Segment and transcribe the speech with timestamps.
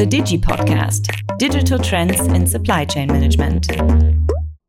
[0.00, 3.66] The Digi Podcast Digital Trends in Supply Chain Management.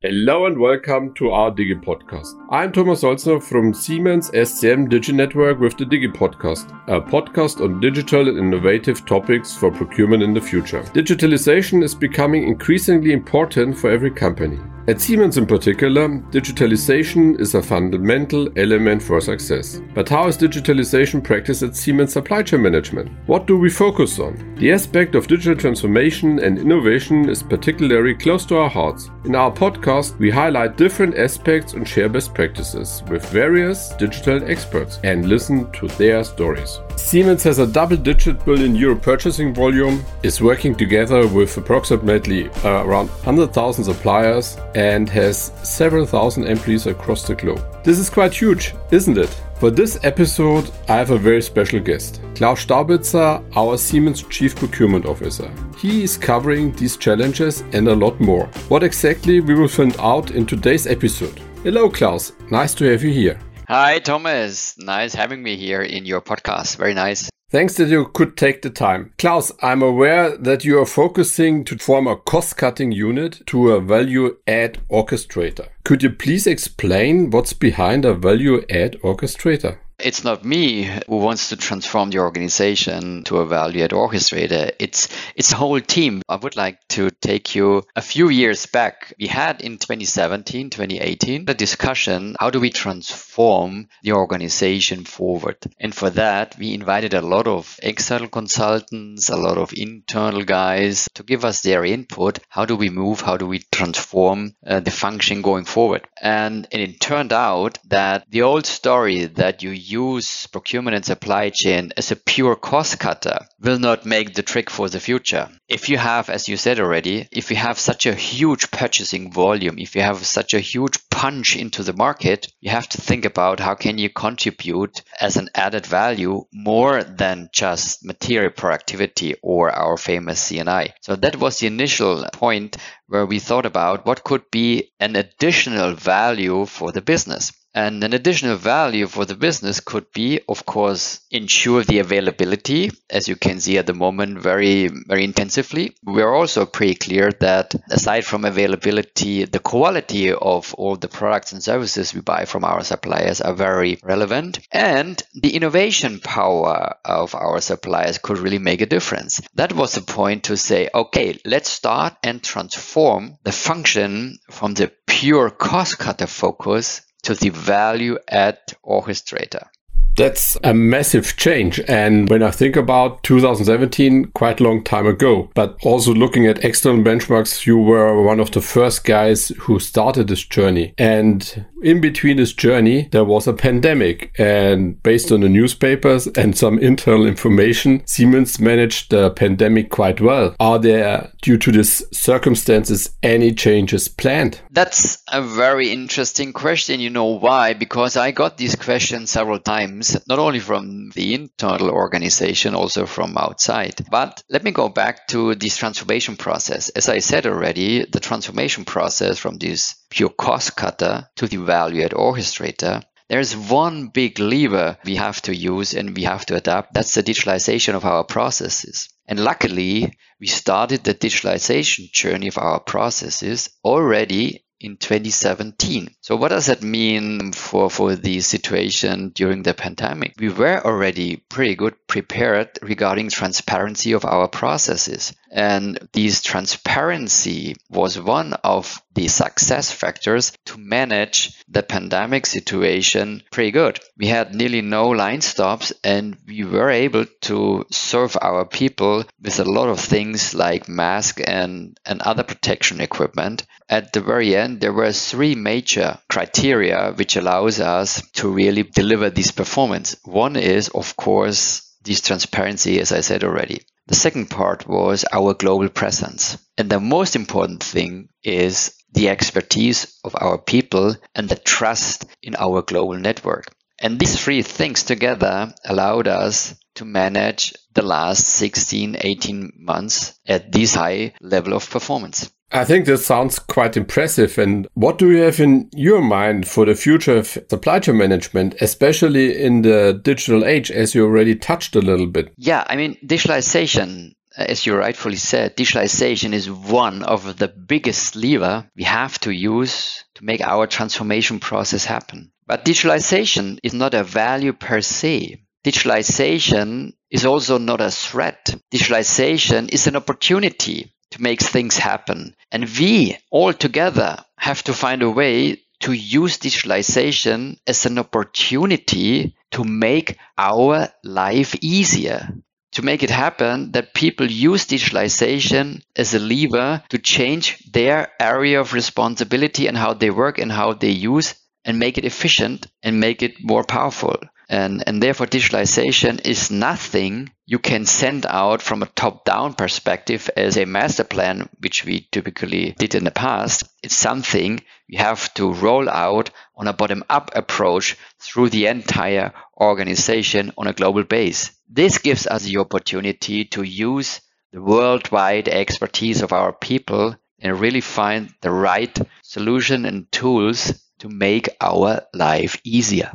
[0.01, 2.33] Hello and welcome to our Digi Podcast.
[2.49, 7.79] I'm Thomas Holzner from Siemens SCM Digi Network with the Digi Podcast, a podcast on
[7.79, 10.83] digital and innovative topics for procurement in the future.
[10.93, 14.59] Digitalization is becoming increasingly important for every company.
[14.87, 19.79] At Siemens in particular, digitalization is a fundamental element for success.
[19.93, 23.11] But how is digitalization practiced at Siemens Supply Chain Management?
[23.27, 24.55] What do we focus on?
[24.57, 29.11] The aspect of digital transformation and innovation is particularly close to our hearts.
[29.23, 34.97] In our podcast, we highlight different aspects and share best practices with various digital experts
[35.03, 36.79] and listen to their stories.
[36.95, 42.83] Siemens has a double digit billion euro purchasing volume, is working together with approximately uh,
[42.83, 47.63] around 100,000 suppliers, and has several thousand employees across the globe.
[47.83, 49.29] This is quite huge, isn't it?
[49.59, 55.05] For this episode, I have a very special guest, Klaus Staubitzer, our Siemens Chief Procurement
[55.05, 55.51] Officer.
[55.77, 58.47] He is covering these challenges and a lot more.
[58.69, 61.39] What exactly we will find out in today's episode.
[61.63, 62.33] Hello, Klaus.
[62.49, 63.39] Nice to have you here.
[63.67, 64.75] Hi, Thomas.
[64.79, 66.77] Nice having me here in your podcast.
[66.77, 67.29] Very nice.
[67.51, 69.11] Thanks that you could take the time.
[69.17, 73.81] Klaus, I'm aware that you are focusing to form a cost cutting unit to a
[73.81, 75.67] value add orchestrator.
[75.83, 79.79] Could you please explain what's behind a value add orchestrator?
[80.03, 84.73] It's not me who wants to transform the organization to a value add orchestrator.
[84.79, 86.21] It's it's the whole team.
[86.27, 89.13] I would like to take you a few years back.
[89.19, 95.57] We had in 2017, 2018 a discussion how do we transform the organization forward?
[95.79, 101.07] And for that, we invited a lot of external consultants, a lot of internal guys
[101.15, 102.39] to give us their input.
[102.49, 103.21] How do we move?
[103.21, 106.07] How do we transform uh, the function going forward?
[106.21, 111.49] And, and it turned out that the old story that you use procurement and supply
[111.49, 115.49] chain as a pure cost cutter will not make the trick for the future.
[115.67, 119.75] If you have, as you said already, if you have such a huge purchasing volume,
[119.77, 123.59] if you have such a huge punch into the market, you have to think about
[123.59, 129.97] how can you contribute as an added value more than just material productivity or our
[129.97, 130.93] famous CNI.
[131.01, 135.93] So that was the initial point where we thought about what could be an additional
[135.93, 137.51] value for the business.
[137.73, 143.29] And an additional value for the business could be, of course, ensure the availability, as
[143.29, 145.95] you can see at the moment, very, very intensively.
[146.03, 151.63] We're also pretty clear that aside from availability, the quality of all the products and
[151.63, 154.59] services we buy from our suppliers are very relevant.
[154.71, 159.39] And the innovation power of our suppliers could really make a difference.
[159.55, 164.91] That was the point to say, okay, let's start and transform the function from the
[165.07, 169.67] pure cost cutter focus to the value add orchestrator.
[170.15, 171.79] That's a massive change.
[171.87, 176.63] And when I think about 2017, quite a long time ago, but also looking at
[176.63, 180.93] external benchmarks, you were one of the first guys who started this journey.
[180.97, 184.31] And in between this journey, there was a pandemic.
[184.37, 190.55] And based on the newspapers and some internal information, Siemens managed the pandemic quite well.
[190.59, 194.61] Are there, due to these circumstances, any changes planned?
[194.71, 196.99] That's a very interesting question.
[196.99, 197.73] You know why?
[197.73, 203.37] Because I got these questions several times not only from the internal organization, also from
[203.37, 203.95] outside.
[204.09, 206.89] But let me go back to this transformation process.
[206.89, 212.03] As I said already, the transformation process from this pure cost cutter to the value
[212.03, 216.93] add orchestrator there's one big lever we have to use and we have to adapt.
[216.93, 219.07] That's the digitalization of our processes.
[219.25, 226.09] And luckily, we started the digitalization journey of our processes already in 2017.
[226.21, 230.33] So what does that mean for, for the situation during the pandemic?
[230.39, 235.33] We were already pretty good prepared regarding transparency of our processes.
[235.51, 243.71] And this transparency was one of the success factors to manage the pandemic situation pretty
[243.71, 243.99] good.
[244.17, 249.59] We had nearly no line stops and we were able to serve our people with
[249.59, 253.65] a lot of things like mask and, and other protection equipment.
[253.91, 259.29] At the very end, there were three major criteria which allows us to really deliver
[259.29, 260.15] this performance.
[260.23, 263.81] One is, of course, this transparency, as I said already.
[264.07, 266.57] The second part was our global presence.
[266.77, 272.55] And the most important thing is the expertise of our people and the trust in
[272.55, 273.65] our global network.
[273.99, 280.71] And these three things together allowed us to manage the last 16, 18 months at
[280.71, 282.49] this high level of performance.
[282.73, 284.57] I think this sounds quite impressive.
[284.57, 288.75] And what do you have in your mind for the future of supply chain management,
[288.79, 292.53] especially in the digital age, as you already touched a little bit?
[292.57, 298.89] Yeah, I mean, digitalization as you rightfully said, digitalization is one of the biggest lever
[298.95, 302.51] we have to use to make our transformation process happen.
[302.67, 305.63] But digitalization is not a value per se.
[305.85, 308.75] Digitalization is also not a threat.
[308.93, 312.55] Digitalization is an opportunity to make things happen.
[312.71, 319.55] And we all together have to find a way to use digitalization as an opportunity
[319.71, 322.49] to make our life easier.
[322.93, 328.81] To make it happen that people use digitalization as a lever to change their area
[328.81, 331.55] of responsibility and how they work and how they use
[331.85, 334.35] and make it efficient and make it more powerful.
[334.71, 340.49] And, and therefore, digitalization is nothing you can send out from a top down perspective
[340.55, 343.83] as a master plan, which we typically did in the past.
[344.01, 349.51] It's something you have to roll out on a bottom up approach through the entire
[349.75, 351.71] organization on a global base.
[351.89, 354.39] This gives us the opportunity to use
[354.71, 361.27] the worldwide expertise of our people and really find the right solution and tools to
[361.27, 363.33] make our life easier.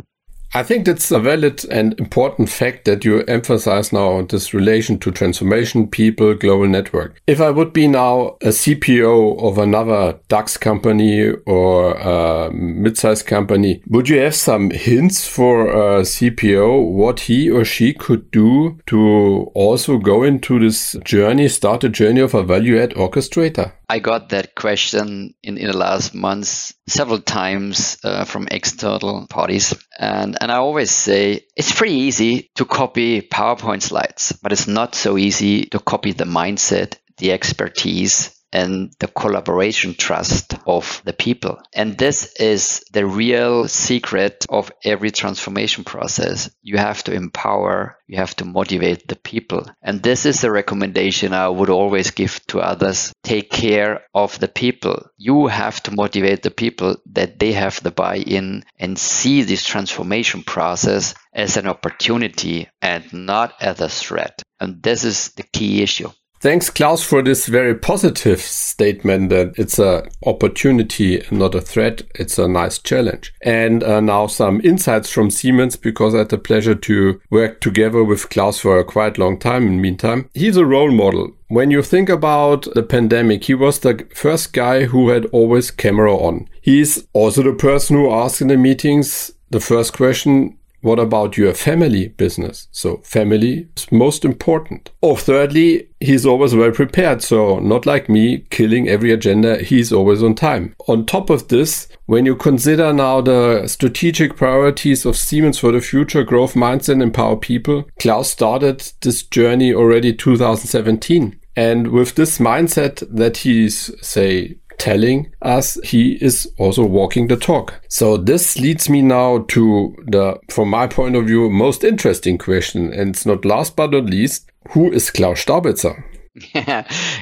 [0.55, 5.11] I think that's a valid and important fact that you emphasize now this relation to
[5.11, 7.21] transformation, people, global network.
[7.27, 13.83] If I would be now a CPO of another DAX company or a mid-sized company,
[13.89, 19.51] would you have some hints for a CPO what he or she could do to
[19.55, 23.73] also go into this journey, start a journey of a value add orchestrator?
[23.89, 29.75] I got that question in, in the last months several times uh, from external parties.
[29.97, 34.97] And, and I always say it's pretty easy to copy PowerPoint slides, but it's not
[34.97, 41.61] so easy to copy the mindset, the expertise, and the collaboration trust of the people.
[41.75, 46.49] And this is the real secret of every transformation process.
[46.63, 49.67] You have to empower, you have to motivate the people.
[49.83, 53.13] And this is the recommendation I would always give to others.
[53.23, 55.07] Take care of the people.
[55.19, 59.65] You have to motivate the people that they have the buy in and see this
[59.65, 64.43] transformation process as an opportunity and not as a threat.
[64.59, 66.09] And this is the key issue.
[66.47, 72.03] Thanks, Klaus, for this very positive statement that it's a opportunity, not a threat.
[72.15, 73.35] It's a nice challenge.
[73.43, 78.05] And uh, now some insights from Siemens because I had the pleasure to work together
[78.05, 79.67] with Klaus for a quite long time.
[79.67, 81.33] In the meantime, he's a role model.
[81.49, 86.15] When you think about the pandemic, he was the first guy who had always camera
[86.15, 86.49] on.
[86.61, 91.55] He's also the person who asked in the meetings the first question, what about your
[91.55, 92.69] family business?
[92.71, 94.91] So family is most important.
[95.01, 97.23] Or thirdly, he's always well prepared.
[97.23, 99.59] So not like me killing every agenda.
[99.59, 100.75] He's always on time.
[100.89, 105.81] On top of this, when you consider now the strategic priorities of Siemens for the
[105.81, 111.41] future growth mindset and empower people, Klaus started this journey already 2017.
[111.57, 117.81] And with this mindset that he's, say, telling us he is also walking the talk.
[117.89, 122.93] So this leads me now to the, from my point of view, most interesting question.
[122.93, 126.03] And it's not last but not least, who is Klaus Staubitzer?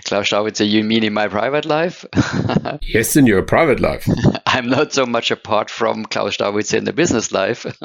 [0.05, 2.05] Klaus Staubitzer, you mean in my private life?
[2.83, 4.09] yes, in your private life.
[4.47, 7.67] I'm not so much apart from Klaus Staubitzer in the business life.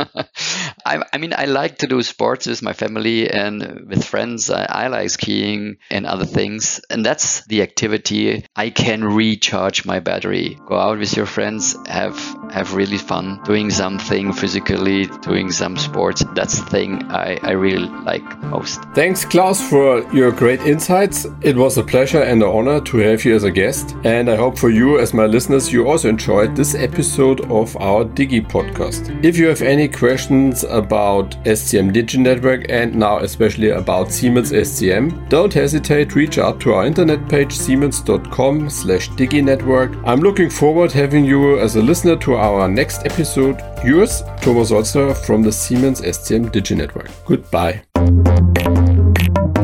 [0.85, 4.49] I, I, mean, I like to do sports with my family and with friends.
[4.49, 6.81] I, I, like skiing and other things.
[6.89, 10.57] And that's the activity I can recharge my battery.
[10.65, 12.17] Go out with your friends, have
[12.51, 16.23] have really fun doing something physically, doing some sports.
[16.33, 18.81] That's the thing I, I really like most.
[18.95, 21.18] Thanks, Klaus, for your great insights.
[21.41, 23.95] It was a pleasure and an honor to have you as a guest.
[24.03, 28.05] And I hope for you, as my listeners, you also enjoyed this episode of our
[28.05, 29.23] Digi podcast.
[29.23, 35.29] If you have any questions about SCM Digi Network and now especially about Siemens SCM,
[35.29, 40.01] don't hesitate, reach out to our internet page siemens.com slash diginetwork.
[40.05, 43.61] I'm looking forward having you as a listener to our next episode.
[43.83, 47.09] Yours, Thomas Holzner from the Siemens SCM Digi Network.
[47.25, 47.83] Goodbye.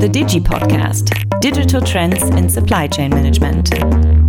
[0.05, 1.09] The Digi Podcast
[1.41, 4.24] Digital Trends in Supply Chain Management.